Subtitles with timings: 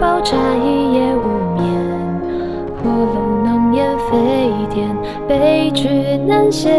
[0.00, 0.34] 包炸
[0.64, 1.68] 一夜无眠，
[2.82, 4.16] 火炉浓烟飞
[4.70, 4.96] 天，
[5.28, 6.70] 悲剧难写。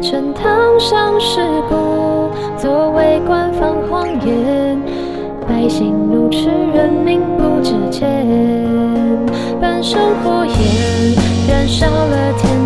[0.00, 4.80] 陈塘上事故，作为官方谎言，
[5.48, 8.24] 百姓怒斥人民不值钱，
[9.60, 10.54] 半生火焰
[11.48, 12.63] 燃烧了天。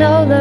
[0.00, 0.39] 烧了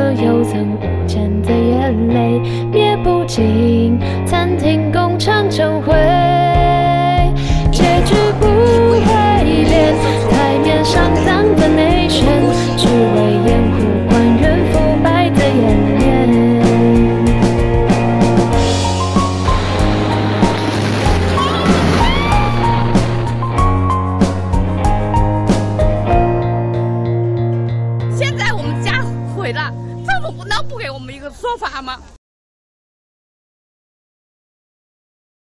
[29.54, 32.00] 政府不能不给我们一个说法吗？